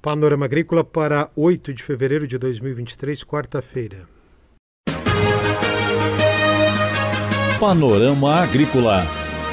Panorama 0.00 0.44
Agrícola 0.44 0.84
para 0.84 1.28
8 1.34 1.74
de 1.74 1.82
fevereiro 1.82 2.24
de 2.24 2.38
2023, 2.38 3.24
quarta-feira. 3.24 4.08
Panorama 7.58 8.36
Agrícola. 8.36 9.04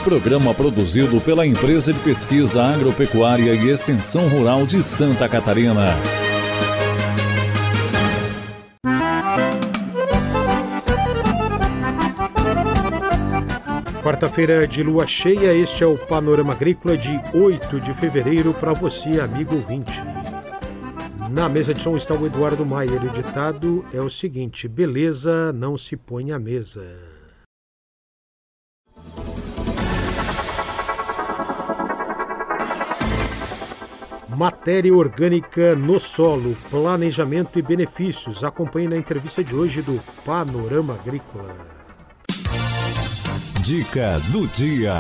Programa 0.04 0.54
produzido 0.54 1.20
pela 1.20 1.48
Empresa 1.48 1.92
de 1.92 2.00
Pesquisa 2.00 2.64
Agropecuária 2.64 3.56
e 3.56 3.70
Extensão 3.70 4.30
Rural 4.30 4.68
de 4.68 4.84
Santa 4.84 5.28
Catarina. 5.28 5.96
Quarta-feira 14.04 14.68
de 14.68 14.84
lua 14.84 15.08
cheia, 15.08 15.52
este 15.56 15.84
é 15.84 15.88
o 15.88 15.98
Panorama 15.98 16.54
Agrícola 16.54 16.96
de 16.96 17.20
8 17.34 17.82
de 17.82 17.96
fevereiro 17.96 18.54
para 18.54 18.74
você, 18.74 19.20
amigo 19.20 19.56
ouvinte. 19.56 20.15
Na 21.36 21.50
mesa 21.50 21.74
de 21.74 21.82
som 21.82 21.98
está 21.98 22.16
o 22.16 22.26
Eduardo 22.26 22.66
Maier. 22.66 23.04
O 23.04 23.10
ditado 23.10 23.84
é 23.92 24.00
o 24.00 24.10
seguinte: 24.10 24.70
beleza 24.70 25.52
não 25.52 25.78
se 25.78 25.98
põe 25.98 26.32
à 26.32 26.40
mesa. 26.40 26.98
Matéria 34.30 34.96
orgânica 34.96 35.76
no 35.76 36.00
solo, 36.00 36.56
planejamento 36.70 37.60
e 37.60 37.62
benefícios. 37.62 38.42
Acompanhe 38.42 38.88
na 38.88 38.96
entrevista 38.96 39.44
de 39.44 39.54
hoje 39.54 39.82
do 39.82 40.02
Panorama 40.24 40.94
Agrícola. 40.94 41.54
Dica 43.62 44.20
do 44.32 44.48
dia. 44.48 44.94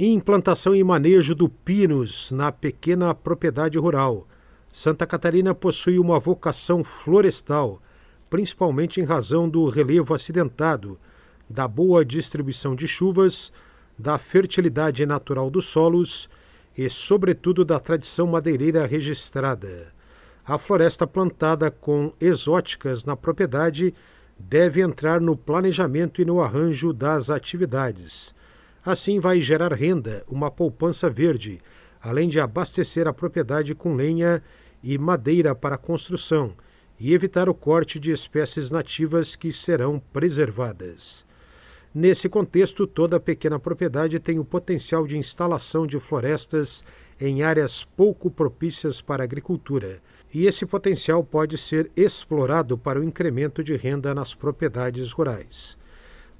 Implantação 0.00 0.74
e 0.74 0.82
manejo 0.82 1.34
do 1.34 1.50
pinus 1.50 2.32
na 2.32 2.50
pequena 2.50 3.14
propriedade 3.14 3.76
rural. 3.76 4.26
Santa 4.72 5.06
Catarina 5.06 5.54
possui 5.54 5.98
uma 5.98 6.18
vocação 6.18 6.82
florestal, 6.82 7.80
principalmente 8.30 9.00
em 9.00 9.04
razão 9.04 9.46
do 9.46 9.68
relevo 9.68 10.14
acidentado, 10.14 10.98
da 11.48 11.68
boa 11.68 12.02
distribuição 12.02 12.74
de 12.74 12.88
chuvas, 12.88 13.52
da 13.98 14.16
fertilidade 14.16 15.04
natural 15.04 15.50
dos 15.50 15.66
solos 15.66 16.28
e, 16.76 16.88
sobretudo, 16.88 17.66
da 17.66 17.78
tradição 17.78 18.26
madeireira 18.26 18.86
registrada. 18.86 19.92
A 20.44 20.56
floresta 20.56 21.06
plantada 21.06 21.70
com 21.70 22.14
exóticas 22.18 23.04
na 23.04 23.14
propriedade 23.14 23.94
deve 24.38 24.80
entrar 24.80 25.20
no 25.20 25.36
planejamento 25.36 26.22
e 26.22 26.24
no 26.24 26.40
arranjo 26.40 26.94
das 26.94 27.28
atividades. 27.28 28.34
Assim, 28.84 29.20
vai 29.20 29.42
gerar 29.42 29.74
renda, 29.74 30.24
uma 30.26 30.50
poupança 30.50 31.10
verde, 31.10 31.60
além 32.00 32.28
de 32.28 32.40
abastecer 32.40 33.06
a 33.06 33.12
propriedade 33.12 33.74
com 33.74 33.94
lenha 33.94 34.42
e 34.82 34.98
madeira 34.98 35.54
para 35.54 35.78
construção 35.78 36.54
e 36.98 37.14
evitar 37.14 37.48
o 37.48 37.54
corte 37.54 37.98
de 37.98 38.10
espécies 38.10 38.70
nativas 38.70 39.36
que 39.36 39.52
serão 39.52 40.00
preservadas. 40.12 41.24
Nesse 41.94 42.28
contexto, 42.28 42.86
toda 42.86 43.20
pequena 43.20 43.58
propriedade 43.58 44.18
tem 44.18 44.38
o 44.38 44.44
potencial 44.44 45.06
de 45.06 45.16
instalação 45.18 45.86
de 45.86 46.00
florestas 46.00 46.82
em 47.20 47.42
áreas 47.42 47.84
pouco 47.84 48.30
propícias 48.30 49.00
para 49.00 49.22
a 49.22 49.24
agricultura 49.24 50.00
e 50.34 50.46
esse 50.46 50.64
potencial 50.64 51.22
pode 51.22 51.58
ser 51.58 51.90
explorado 51.94 52.78
para 52.78 52.98
o 52.98 53.04
incremento 53.04 53.62
de 53.62 53.76
renda 53.76 54.14
nas 54.14 54.34
propriedades 54.34 55.12
rurais. 55.12 55.76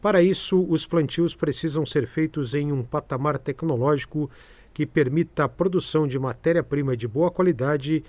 Para 0.00 0.22
isso, 0.22 0.66
os 0.68 0.86
plantios 0.86 1.34
precisam 1.34 1.84
ser 1.84 2.06
feitos 2.06 2.54
em 2.54 2.72
um 2.72 2.82
patamar 2.82 3.38
tecnológico 3.38 4.30
que 4.72 4.86
permita 4.86 5.44
a 5.44 5.48
produção 5.48 6.08
de 6.08 6.18
matéria-prima 6.18 6.96
de 6.96 7.06
boa 7.06 7.30
qualidade, 7.30 8.02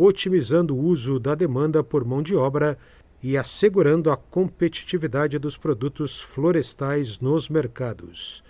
otimizando 0.00 0.76
o 0.76 0.80
uso 0.80 1.18
da 1.18 1.34
demanda 1.34 1.82
por 1.82 2.04
mão 2.04 2.22
de 2.22 2.36
obra 2.36 2.78
e 3.20 3.36
assegurando 3.36 4.12
a 4.12 4.16
competitividade 4.16 5.40
dos 5.40 5.56
produtos 5.56 6.20
florestais 6.20 7.18
nos 7.18 7.48
mercados. 7.48 8.44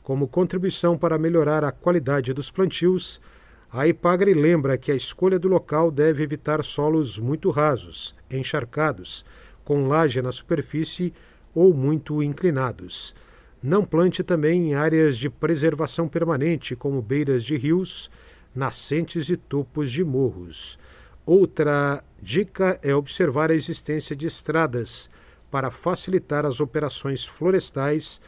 Como 0.00 0.28
contribuição 0.28 0.96
para 0.96 1.18
melhorar 1.18 1.64
a 1.64 1.72
qualidade 1.72 2.32
dos 2.32 2.52
plantios, 2.52 3.20
a 3.68 3.88
Ipagre 3.88 4.32
lembra 4.32 4.78
que 4.78 4.92
a 4.92 4.94
escolha 4.94 5.40
do 5.40 5.48
local 5.48 5.90
deve 5.90 6.22
evitar 6.22 6.62
solos 6.62 7.18
muito 7.18 7.50
rasos, 7.50 8.14
encharcados, 8.30 9.24
com 9.64 9.88
laje 9.88 10.22
na 10.22 10.30
superfície 10.30 11.12
ou 11.52 11.74
muito 11.74 12.22
inclinados. 12.22 13.12
Não 13.60 13.84
plante 13.84 14.22
também 14.22 14.70
em 14.70 14.74
áreas 14.74 15.18
de 15.18 15.28
preservação 15.28 16.06
permanente, 16.06 16.76
como 16.76 17.02
beiras 17.02 17.42
de 17.44 17.56
rios, 17.56 18.08
nascentes 18.54 19.28
e 19.28 19.36
topos 19.36 19.90
de 19.90 20.04
morros. 20.04 20.78
Outra 21.24 22.02
dica 22.20 22.78
é 22.82 22.94
observar 22.94 23.50
a 23.50 23.54
existência 23.54 24.14
de 24.14 24.26
estradas 24.26 25.08
para 25.50 25.70
facilitar 25.70 26.44
as 26.46 26.60
operações 26.60 27.24
florestais 27.24 28.20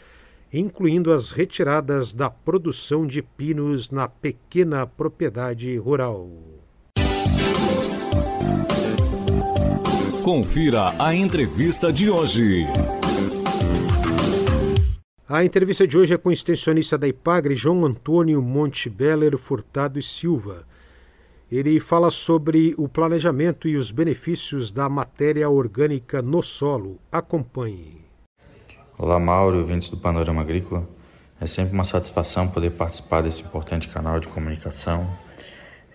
incluindo 0.56 1.12
as 1.12 1.33
retiradas 1.33 2.15
da 2.15 2.31
produção 2.31 3.04
de 3.04 3.21
pinos 3.21 3.91
na 3.91 4.06
pequena 4.06 4.87
propriedade 4.87 5.77
rural. 5.77 6.31
Confira 10.22 10.94
a 10.97 11.12
entrevista 11.12 11.93
de 11.93 12.09
hoje. 12.09 12.66
A 15.28 15.44
entrevista 15.44 15.88
de 15.88 15.99
hoje 15.99 16.15
é 16.15 16.16
com 16.16 16.28
o 16.28 16.33
extensionista 16.33 16.97
da 16.97 17.09
IPAGRE, 17.09 17.56
João 17.56 17.84
Antônio 17.84 18.41
Montebeller 18.41 19.37
Furtado 19.37 19.99
e 19.99 20.03
Silva. 20.03 20.65
Ele 21.53 21.78
fala 21.78 22.10
sobre 22.10 22.75
o 22.78 22.88
planejamento 22.88 23.69
e 23.69 23.77
os 23.77 23.91
benefícios 23.91 24.72
da 24.72 24.88
matéria 24.88 25.49
orgânica 25.50 26.22
no 26.22 26.43
solo. 26.43 26.99
Acompanhe. 27.12 28.03
Olá, 28.97 29.21
Mauro 29.21 29.59
ouvintes 29.59 29.91
do 29.91 29.99
Panorama 29.99 30.41
Agrícola. 30.41 30.88
É 31.38 31.47
sempre 31.47 31.75
uma 31.75 31.84
satisfação 31.84 32.49
poder 32.49 32.71
participar 32.71 33.21
desse 33.21 33.43
importante 33.43 33.88
canal 33.88 34.19
de 34.19 34.28
comunicação, 34.28 35.06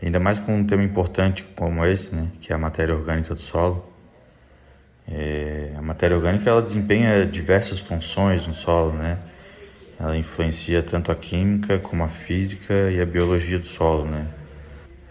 ainda 0.01 0.19
mais 0.19 0.37
com 0.37 0.55
um 0.55 0.63
tema 0.63 0.83
importante 0.83 1.43
como 1.55 1.83
esse, 1.83 2.13
né, 2.13 2.31
que 2.39 2.53
é 2.53 2.55
a 2.55 2.59
matéria 2.59 2.93
orgânica 2.93 3.33
do 3.33 3.41
solo. 3.41 3.83
É, 5.07 5.73
a 5.75 5.81
matéria 5.81 6.15
orgânica 6.15 6.47
ela 6.47 6.61
desempenha 6.61 7.25
diversas 7.25 7.79
funções 7.79 8.45
no 8.45 8.53
solo, 8.53 8.93
né? 8.93 9.17
Ela 9.99 10.15
influencia 10.15 10.83
tanto 10.83 11.11
a 11.11 11.15
química 11.15 11.79
como 11.79 12.03
a 12.03 12.07
física 12.07 12.91
e 12.91 13.01
a 13.01 13.05
biologia 13.05 13.57
do 13.57 13.65
solo, 13.65 14.05
né? 14.05 14.27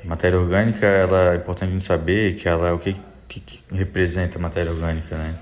A 0.03 0.07
matéria 0.07 0.39
orgânica 0.39 0.87
ela 0.87 1.35
é 1.35 1.37
importante 1.37 1.83
saber 1.83 2.37
que 2.37 2.49
ela 2.49 2.69
é 2.69 2.73
o 2.73 2.79
que, 2.79 2.97
que, 3.29 3.41
que 3.41 3.63
representa 3.75 4.39
a 4.39 4.41
matéria 4.41 4.71
orgânica, 4.71 5.17
né? 5.17 5.39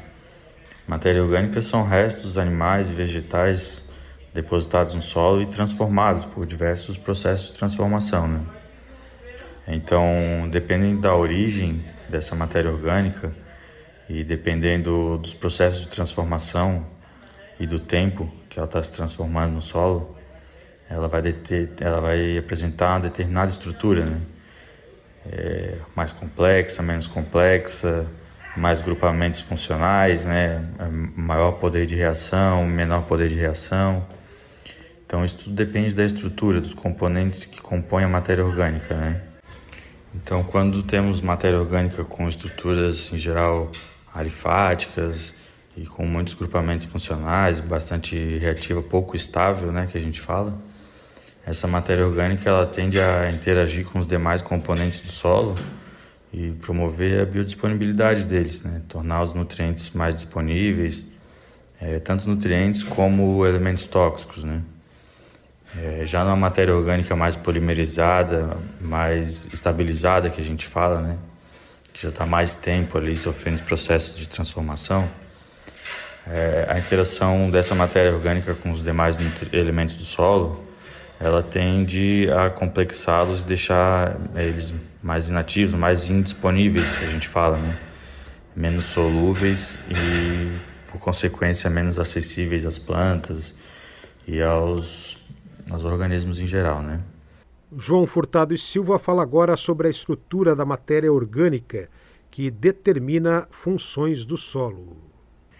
Matéria 0.86 1.22
orgânica 1.22 1.60
são 1.60 1.84
restos 1.84 2.38
animais 2.38 2.88
e 2.88 2.92
vegetais 2.92 3.84
depositados 4.32 4.94
no 4.94 5.02
solo 5.02 5.42
e 5.42 5.46
transformados 5.46 6.24
por 6.24 6.46
diversos 6.46 6.96
processos 6.96 7.50
de 7.50 7.58
transformação. 7.58 8.28
Né? 8.28 8.40
Então, 9.66 10.48
dependendo 10.48 11.00
da 11.00 11.14
origem 11.14 11.84
dessa 12.08 12.36
matéria 12.36 12.70
orgânica 12.70 13.34
e 14.08 14.22
dependendo 14.22 15.18
dos 15.18 15.34
processos 15.34 15.82
de 15.82 15.88
transformação 15.88 16.86
e 17.58 17.66
do 17.66 17.80
tempo 17.80 18.30
que 18.48 18.58
ela 18.58 18.66
está 18.66 18.80
se 18.80 18.92
transformando 18.92 19.54
no 19.54 19.62
solo, 19.62 20.16
ela 20.88 21.08
vai, 21.08 21.20
deter, 21.20 21.70
ela 21.80 22.00
vai 22.00 22.38
apresentar 22.38 22.90
uma 22.90 23.00
determinada 23.00 23.50
estrutura, 23.50 24.04
né? 24.04 24.20
É 25.32 25.78
mais 25.94 26.12
complexa, 26.12 26.82
menos 26.82 27.06
complexa, 27.06 28.06
mais 28.56 28.80
grupamentos 28.80 29.40
funcionais, 29.40 30.24
né? 30.24 30.64
maior 31.16 31.52
poder 31.52 31.86
de 31.86 31.94
reação, 31.94 32.66
menor 32.66 33.02
poder 33.02 33.28
de 33.28 33.34
reação. 33.34 34.06
Então 35.06 35.24
isso 35.24 35.38
tudo 35.38 35.54
depende 35.54 35.94
da 35.94 36.04
estrutura, 36.04 36.60
dos 36.60 36.74
componentes 36.74 37.44
que 37.44 37.60
compõem 37.60 38.04
a 38.04 38.08
matéria 38.08 38.44
orgânica. 38.44 38.94
Né? 38.94 39.20
Então 40.14 40.42
quando 40.42 40.82
temos 40.82 41.20
matéria 41.20 41.58
orgânica 41.58 42.04
com 42.04 42.28
estruturas 42.28 43.12
em 43.12 43.18
geral 43.18 43.70
alifáticas 44.12 45.34
e 45.76 45.84
com 45.84 46.06
muitos 46.06 46.34
grupamentos 46.34 46.86
funcionais, 46.86 47.60
bastante 47.60 48.38
reativa, 48.38 48.82
pouco 48.82 49.14
estável, 49.14 49.70
né, 49.70 49.86
que 49.90 49.98
a 49.98 50.00
gente 50.00 50.20
fala, 50.20 50.58
essa 51.46 51.68
matéria 51.68 52.04
orgânica 52.04 52.50
ela 52.50 52.66
tende 52.66 53.00
a 53.00 53.30
interagir 53.30 53.86
com 53.86 54.00
os 54.00 54.06
demais 54.06 54.42
componentes 54.42 55.00
do 55.00 55.12
solo 55.12 55.54
e 56.32 56.50
promover 56.60 57.20
a 57.20 57.24
biodisponibilidade 57.24 58.24
deles, 58.24 58.64
né? 58.64 58.82
tornar 58.88 59.22
os 59.22 59.32
nutrientes 59.32 59.92
mais 59.92 60.16
disponíveis, 60.16 61.06
é, 61.80 62.00
tanto 62.00 62.28
nutrientes 62.28 62.82
como 62.82 63.46
elementos 63.46 63.86
tóxicos. 63.86 64.42
Né? 64.42 64.60
É, 65.78 66.04
já 66.04 66.24
na 66.24 66.34
matéria 66.34 66.74
orgânica 66.74 67.14
mais 67.14 67.36
polimerizada, 67.36 68.56
mais 68.80 69.48
estabilizada 69.52 70.28
que 70.28 70.40
a 70.40 70.44
gente 70.44 70.66
fala, 70.66 71.00
né? 71.00 71.16
que 71.92 72.02
já 72.02 72.08
está 72.08 72.26
mais 72.26 72.56
tempo 72.56 72.98
ali 72.98 73.16
sofrendo 73.16 73.62
processos 73.62 74.18
de 74.18 74.28
transformação, 74.28 75.08
é, 76.26 76.66
a 76.68 76.76
interação 76.76 77.48
dessa 77.52 77.72
matéria 77.72 78.12
orgânica 78.12 78.52
com 78.52 78.72
os 78.72 78.82
demais 78.82 79.16
elementos 79.52 79.94
do 79.94 80.04
solo, 80.04 80.66
ela 81.18 81.42
tende 81.42 82.28
a 82.30 82.50
complexá-los 82.50 83.40
e 83.40 83.44
deixar 83.44 84.16
eles 84.34 84.72
mais 85.02 85.28
inativos, 85.28 85.74
mais 85.74 86.08
indisponíveis, 86.08 86.98
a 87.02 87.06
gente 87.06 87.26
fala, 87.26 87.58
né? 87.58 87.78
Menos 88.54 88.86
solúveis 88.86 89.78
e, 89.90 90.58
por 90.90 90.98
consequência, 90.98 91.68
menos 91.70 91.98
acessíveis 91.98 92.64
às 92.64 92.78
plantas 92.78 93.54
e 94.26 94.42
aos, 94.42 95.18
aos 95.70 95.84
organismos 95.84 96.40
em 96.40 96.46
geral, 96.46 96.82
né? 96.82 97.00
João 97.76 98.06
Furtado 98.06 98.54
e 98.54 98.58
Silva 98.58 98.98
fala 98.98 99.22
agora 99.22 99.56
sobre 99.56 99.88
a 99.88 99.90
estrutura 99.90 100.54
da 100.54 100.64
matéria 100.64 101.12
orgânica 101.12 101.88
que 102.30 102.50
determina 102.50 103.46
funções 103.50 104.24
do 104.24 104.36
solo. 104.36 104.96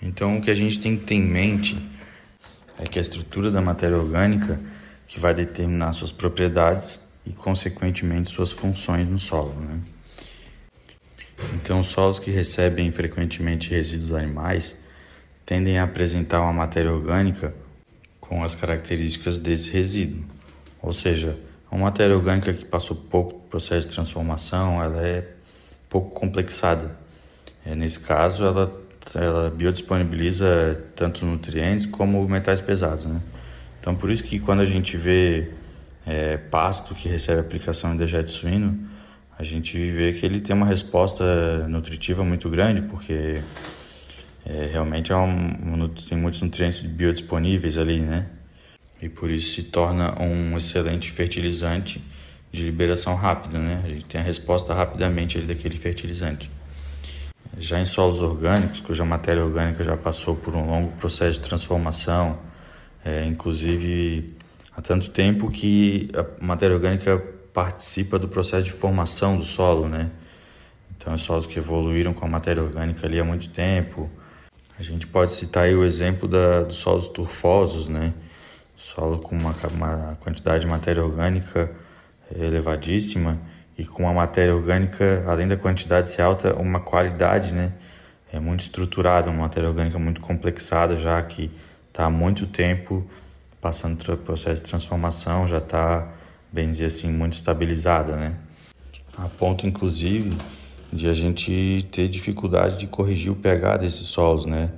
Então, 0.01 0.39
o 0.39 0.41
que 0.41 0.51
a 0.51 0.55
gente 0.55 0.81
tem 0.81 0.97
que 0.97 1.05
ter 1.05 1.15
em 1.15 1.23
mente 1.23 1.77
é 2.79 2.85
que 2.85 2.99
a 2.99 3.03
estrutura 3.03 3.51
da 3.51 3.61
matéria 3.61 3.97
orgânica 3.97 4.61
que 5.07 5.21
vai 5.21 5.35
determinar 5.35 5.93
suas 5.93 6.13
propriedades 6.13 7.01
e, 7.25 7.31
consequentemente, 7.31 8.31
suas 8.31 8.53
funções 8.53 9.09
no 9.09 9.19
solo. 9.19 9.55
Né? 9.55 9.81
Então, 11.55 11.81
os 11.81 11.87
solos 11.87 12.19
que 12.19 12.31
recebem 12.31 12.91
frequentemente 12.91 13.71
resíduos 13.71 14.13
animais 14.13 14.79
tendem 15.45 15.79
a 15.79 15.85
apresentar 15.85 16.41
uma 16.41 16.53
matéria 16.53 16.93
orgânica 16.93 17.55
com 18.21 18.43
as 18.43 18.55
características 18.55 19.39
desse 19.39 19.71
resíduo. 19.71 20.25
Ou 20.83 20.93
seja, 20.93 21.39
uma 21.71 21.83
matéria 21.83 22.17
orgânica 22.17 22.53
que 22.53 22.65
passou 22.65 22.97
pouco 22.97 23.41
processo 23.49 23.89
de 23.89 23.95
transformação, 23.95 24.83
ela 24.83 25.01
é 25.07 25.29
pouco 25.89 26.11
complexada. 26.11 26.97
É, 27.65 27.75
nesse 27.75 28.01
caso, 28.01 28.45
ela, 28.45 28.81
ela 29.15 29.51
biodisponibiliza 29.51 30.81
tanto 30.95 31.25
nutrientes 31.25 31.87
como 31.87 32.27
metais 32.29 32.61
pesados. 32.61 33.05
Né? 33.05 33.21
Então, 33.87 33.95
por 33.95 34.11
isso 34.11 34.25
que 34.25 34.41
quando 34.41 34.63
a 34.63 34.65
gente 34.65 34.97
vê 34.97 35.53
é, 36.05 36.37
pasto 36.37 36.93
que 36.93 37.09
recebe 37.09 37.41
aplicação 37.41 37.95
em 37.95 37.97
dejeto 37.97 38.29
suíno, 38.29 38.77
a 39.39 39.45
gente 39.45 39.79
vê 39.93 40.13
que 40.13 40.27
ele 40.27 40.41
tem 40.41 40.57
uma 40.57 40.67
resposta 40.67 41.69
nutritiva 41.69 42.25
muito 42.25 42.51
grande, 42.51 42.83
porque 42.83 43.37
é, 44.45 44.71
realmente 44.73 45.13
é 45.13 45.17
um, 45.17 45.89
tem 45.89 46.19
muitos 46.19 46.43
nutrientes 46.43 46.83
biodisponíveis 46.83 47.79
ali, 47.79 48.01
né? 48.01 48.27
E 49.01 49.09
por 49.09 49.31
isso 49.31 49.55
se 49.55 49.63
torna 49.63 50.21
um 50.21 50.57
excelente 50.57 51.09
fertilizante 51.13 52.03
de 52.51 52.65
liberação 52.65 53.15
rápida, 53.15 53.57
né? 53.57 53.83
A 53.85 53.89
gente 53.89 54.07
tem 54.07 54.21
a 54.21 54.25
resposta 54.25 54.75
rapidamente 54.75 55.39
ali 55.39 55.47
daquele 55.47 55.77
fertilizante. 55.77 56.51
Já 57.57 57.79
em 57.79 57.85
solos 57.85 58.21
orgânicos, 58.21 58.81
cuja 58.81 59.05
matéria 59.05 59.45
orgânica 59.45 59.85
já 59.85 59.97
passou 59.97 60.35
por 60.35 60.57
um 60.57 60.69
longo 60.69 60.91
processo 60.97 61.41
de 61.41 61.49
transformação, 61.49 62.37
é, 63.07 63.25
inclusive 63.25 64.35
há 64.77 64.83
tanto 64.83 65.11
tempo 65.11 65.49
que 65.49 66.11
a 66.13 66.45
matéria 66.45 66.75
orgânica 66.75 67.17
participa 67.55 68.19
do 68.19 68.27
processo 68.27 68.65
de 68.65 68.73
formação 68.73 69.37
do 69.37 69.45
solo, 69.45 69.89
né? 69.89 70.11
Então, 70.97 71.15
os 71.15 71.23
solos 71.23 71.47
que 71.47 71.57
evoluíram 71.57 72.13
com 72.13 72.25
a 72.25 72.29
matéria 72.29 72.63
orgânica 72.63 73.07
ali 73.07 73.21
há 73.21 73.25
muito 73.25 73.49
tempo. 73.49 74.11
A 74.77 74.83
gente 74.83 75.07
pode 75.07 75.33
citar 75.33 75.69
o 75.69 75.85
exemplo 75.85 76.27
da, 76.29 76.63
dos 76.63 76.79
solos 76.79 77.07
turfosos, 77.07 77.89
né? 77.89 78.13
Solo 78.75 79.21
com 79.21 79.37
uma, 79.37 79.55
uma 79.73 80.17
quantidade 80.17 80.65
de 80.65 80.67
matéria 80.67 81.05
orgânica 81.05 81.71
elevadíssima 82.35 83.39
e 83.79 83.85
com 83.85 84.03
uma 84.03 84.13
matéria 84.13 84.55
orgânica, 84.55 85.23
além 85.29 85.47
da 85.47 85.57
quantidade 85.57 86.09
ser 86.09 86.23
alta, 86.23 86.55
uma 86.57 86.81
qualidade, 86.81 87.55
né? 87.55 87.73
É 88.33 88.41
muito 88.41 88.61
estruturada, 88.61 89.31
uma 89.31 89.43
matéria 89.43 89.69
orgânica 89.69 89.99
muito 89.99 90.21
complexada, 90.21 90.97
já 90.97 91.23
que 91.23 91.51
está 91.97 92.05
há 92.05 92.11
muito 92.11 92.47
tempo 92.47 93.07
passando 93.59 94.05
pelo 94.05 94.19
processo 94.19 94.63
de 94.63 94.69
transformação, 94.69 95.49
já 95.49 95.57
está, 95.57 96.13
bem 96.53 96.71
dizer 96.71 96.85
assim, 96.85 97.11
muito 97.11 97.33
estabilizada, 97.33 98.15
né? 98.15 98.37
A 99.17 99.29
ponto, 99.29 99.67
inclusive, 99.67 100.37
de 100.93 101.09
a 101.09 101.15
gente 101.15 101.89
ter 101.91 102.07
dificuldade 102.09 102.77
de 102.77 102.87
corrigir 102.87 103.33
o 103.33 103.35
pH 103.35 103.79
desses 103.79 104.09
solos, 104.09 104.45
né? 104.45 104.71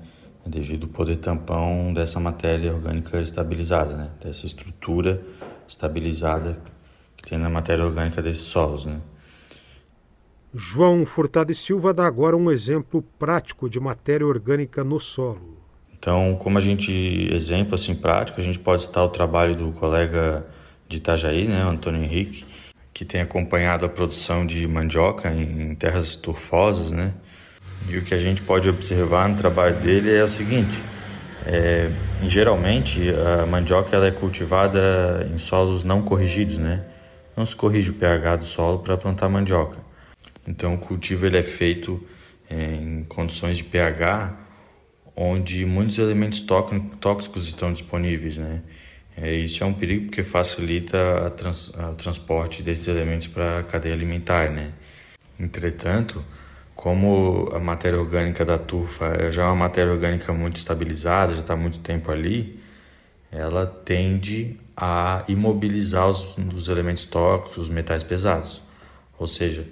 Devido 0.47 0.85
ao 0.85 0.91
poder 0.91 1.17
tampão 1.17 1.93
dessa 1.93 2.21
matéria 2.21 2.73
orgânica 2.73 3.21
estabilizada, 3.21 3.97
né? 3.97 4.11
Dessa 4.23 4.47
estrutura 4.47 5.21
estabilizada 5.67 6.57
que 7.17 7.29
tem 7.29 7.37
na 7.37 7.51
matéria 7.51 7.85
orgânica 7.85 8.23
desses 8.23 8.45
solos, 8.45 8.87
né? 8.87 9.01
João 10.55 11.05
Furtado 11.05 11.51
e 11.51 11.55
Silva 11.55 11.93
dá 11.93 12.07
agora 12.07 12.37
um 12.37 12.49
exemplo 12.49 13.03
prático 13.19 13.69
de 13.69 13.81
matéria 13.81 14.25
orgânica 14.25 14.85
no 14.85 15.01
solo. 15.01 15.58
Então, 15.99 16.37
como 16.37 16.59
a 16.59 16.61
gente 16.61 17.29
exemplo 17.33 17.75
assim 17.75 17.95
prático, 17.95 18.41
a 18.41 18.45
gente 18.45 18.59
pode 18.59 18.83
citar 18.83 19.05
o 19.05 19.09
trabalho 19.09 19.57
do 19.57 19.73
colega 19.73 20.47
de 20.89 20.99
Itajaí, 20.99 21.47
né, 21.47 21.63
Antônio 21.63 22.03
Henrique, 22.03 22.45
que 22.95 23.05
tem 23.05 23.21
acompanhado 23.21 23.85
a 23.85 23.89
produção 23.89 24.47
de 24.47 24.67
mandioca 24.67 25.31
em 25.31 25.75
terras 25.75 26.15
turfosas, 26.17 26.93
né? 26.93 27.13
E 27.89 27.97
o 27.97 28.03
que 28.03 28.15
a 28.15 28.19
gente 28.19 28.43
pode 28.43 28.69
observar 28.69 29.29
no 29.29 29.37
trabalho 29.37 29.77
dele 29.77 30.15
é 30.15 30.23
o 30.23 30.29
seguinte: 30.29 30.81
é, 31.47 31.91
geralmente 32.23 33.09
a 33.11 33.47
mandioca 33.47 33.95
ela 33.95 34.07
é 34.07 34.11
cultivada 34.11 35.29
em 35.33 35.39
solos 35.39 35.85
não 35.85 36.03
corrigidos, 36.03 36.59
né? 36.59 36.85
Não 37.37 37.47
se 37.47 37.55
corrige 37.55 37.91
o 37.91 37.95
pH 37.95 38.37
do 38.37 38.45
solo 38.45 38.81
para 38.81 38.97
plantar 38.97 39.29
mandioca. 39.29 39.79
Então 40.47 40.75
o 40.75 40.79
cultivo 40.79 41.27
ele 41.27 41.39
é 41.39 41.43
feito 41.43 42.05
é, 42.51 42.75
em 42.75 43.05
condições 43.05 43.57
de 43.57 43.65
pH 43.65 44.48
onde 45.21 45.67
muitos 45.67 45.99
elementos 45.99 46.41
tóxicos 47.01 47.49
estão 47.49 47.73
disponíveis, 47.73 48.39
né? 48.39 48.63
É, 49.17 49.35
isso 49.35 49.65
é 49.65 49.67
um 49.67 49.75
perigo 49.75 50.07
porque 50.07 50.23
facilita 50.23 51.33
trans, 51.37 51.71
o 51.71 51.95
transporte 51.97 52.63
desses 52.63 52.87
elementos 52.87 53.27
para 53.27 53.59
a 53.59 53.63
cadeia 53.65 53.93
alimentar, 53.93 54.49
né? 54.49 54.71
Entretanto, 55.41 56.25
como 56.73 57.51
a 57.53 57.59
matéria 57.59 57.99
orgânica 57.99 58.45
da 58.45 58.59
turfa 58.59 59.33
já 59.33 59.43
é 59.43 59.47
uma 59.47 59.57
matéria 59.57 59.93
orgânica 59.93 60.33
muito 60.33 60.57
estabilizada, 60.59 61.35
já 61.35 61.41
está 61.41 61.57
muito 61.57 61.81
tempo 61.81 62.13
ali, 62.13 62.63
ela 63.33 63.67
tende 63.67 64.57
a 64.77 65.25
imobilizar 65.27 66.09
os, 66.09 66.37
os 66.55 66.69
elementos 66.69 67.05
tóxicos, 67.05 67.65
os 67.65 67.69
metais 67.69 68.05
pesados. 68.05 68.63
Ou 69.19 69.27
seja, 69.27 69.67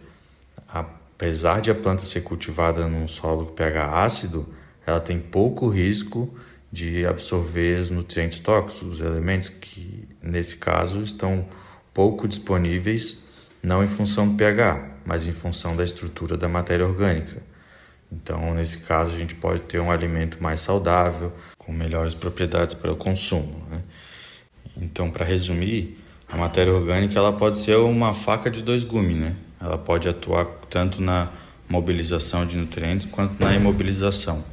apesar 0.69 1.61
de 1.61 1.71
a 1.71 1.75
planta 1.75 2.03
ser 2.03 2.23
cultivada 2.23 2.89
num 2.89 3.07
solo 3.07 3.47
com 3.47 3.55
pH 3.55 4.03
ácido, 4.05 4.49
ela 4.87 5.01
tem 5.01 5.19
pouco 5.19 5.69
risco 5.69 6.33
de 6.71 7.05
absorver 7.07 7.81
os 7.81 7.91
nutrientes 7.91 8.39
tóxicos, 8.39 8.83
os 8.83 9.01
elementos 9.01 9.49
que, 9.49 10.09
nesse 10.23 10.57
caso, 10.57 11.03
estão 11.03 11.47
pouco 11.93 12.29
disponíveis, 12.29 13.23
não 13.63 13.83
em 13.83 13.89
função 13.89 14.29
do 14.29 14.37
pH, 14.37 14.99
mas 15.05 15.27
em 15.27 15.33
função 15.33 15.75
da 15.75 15.83
estrutura 15.83 16.37
da 16.37 16.49
matéria 16.49 16.87
orgânica. 16.87 17.43
Então, 18.13 18.55
nesse 18.55 18.79
caso, 18.79 19.15
a 19.15 19.19
gente 19.19 19.35
pode 19.35 19.63
ter 19.63 19.81
um 19.81 19.91
alimento 19.91 20.41
mais 20.41 20.61
saudável, 20.61 21.33
com 21.59 21.73
melhores 21.73 22.15
propriedades 22.15 22.75
para 22.75 22.93
o 22.93 22.97
consumo. 22.97 23.67
Né? 23.69 23.83
Então, 24.77 25.11
para 25.11 25.25
resumir, 25.25 25.99
a 26.29 26.37
matéria 26.37 26.73
orgânica 26.73 27.19
ela 27.19 27.33
pode 27.33 27.59
ser 27.59 27.77
uma 27.77 28.15
faca 28.15 28.51
de 28.51 28.63
dois 28.63 28.85
gumes, 28.85 29.17
né? 29.17 29.37
Ela 29.61 29.79
pode 29.79 30.09
atuar 30.09 30.45
tanto 30.69 31.01
na 31.01 31.33
mobilização 31.69 32.45
de 32.47 32.57
nutrientes 32.57 33.07
quanto 33.07 33.43
na 33.43 33.55
imobilização. 33.55 34.45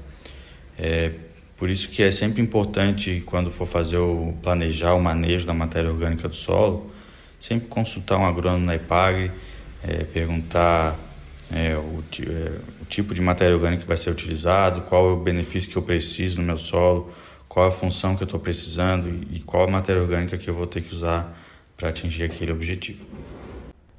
É, 0.77 1.11
por 1.57 1.69
isso 1.69 1.89
que 1.89 2.03
é 2.03 2.11
sempre 2.11 2.41
importante, 2.41 3.21
quando 3.25 3.49
for 3.51 3.65
fazer 3.65 3.97
o 3.97 4.33
planejar 4.41 4.93
o 4.95 4.99
manejo 5.01 5.45
da 5.45 5.53
matéria 5.53 5.89
orgânica 5.89 6.27
do 6.27 6.35
solo, 6.35 6.91
sempre 7.39 7.67
consultar 7.67 8.17
um 8.17 8.25
agrônomo 8.25 8.65
na 8.65 8.75
IPAGRE, 8.75 9.31
é, 9.83 10.03
perguntar 10.03 10.97
é, 11.51 11.77
o, 11.77 12.03
é, 12.21 12.51
o, 12.81 12.85
tipo 12.85 13.13
de 13.13 13.21
matéria 13.21 13.55
orgânica 13.55 13.83
que 13.83 13.87
vai 13.87 13.97
ser 13.97 14.09
utilizado, 14.09 14.81
qual 14.81 15.09
é 15.09 15.13
o 15.13 15.17
benefício 15.17 15.69
que 15.69 15.77
eu 15.77 15.83
preciso 15.83 16.39
no 16.41 16.47
meu 16.47 16.57
solo, 16.57 17.13
qual 17.47 17.67
a 17.67 17.71
função 17.71 18.15
que 18.15 18.23
eu 18.23 18.25
estou 18.25 18.39
precisando 18.39 19.07
e, 19.07 19.37
e 19.37 19.39
qual 19.39 19.67
a 19.67 19.71
matéria 19.71 20.01
orgânica 20.01 20.37
que 20.37 20.49
eu 20.49 20.53
vou 20.53 20.65
ter 20.65 20.81
que 20.81 20.93
usar 20.93 21.37
para 21.77 21.89
atingir 21.89 22.23
aquele 22.23 22.51
objetivo. 22.51 23.05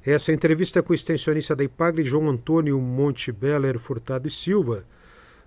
Essa 0.05 0.31
entrevista 0.31 0.83
com 0.83 0.91
o 0.91 0.95
extensionista 0.95 1.55
da 1.55 1.63
IPAGRE, 1.63 2.03
João 2.03 2.29
Antônio 2.29 2.79
Monte 2.79 3.31
Beller 3.31 3.79
Furtado 3.79 4.27
e 4.27 4.31
Silva, 4.31 4.83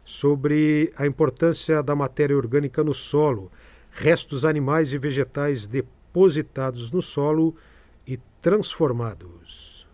sobre 0.08 0.90
a 0.96 1.06
importância 1.06 1.82
da 1.82 1.94
matéria 1.94 2.34
orgânica 2.34 2.82
no 2.82 2.94
solo, 2.94 3.52
restos 3.90 4.42
animais 4.42 4.90
e 4.94 4.96
vegetais 4.96 5.66
depositados 5.66 6.90
no 6.90 7.02
solo 7.02 7.54
e 8.06 8.18
transformados. 8.40 9.86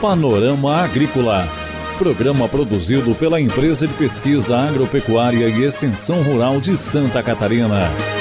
Panorama 0.00 0.76
Agrícola. 0.76 1.46
Programa 1.98 2.48
produzido 2.48 3.14
pela 3.16 3.38
Empresa 3.38 3.86
de 3.86 3.92
Pesquisa 3.92 4.56
Agropecuária 4.56 5.46
e 5.46 5.64
Extensão 5.64 6.22
Rural 6.22 6.58
de 6.58 6.74
Santa 6.78 7.22
Catarina. 7.22 8.17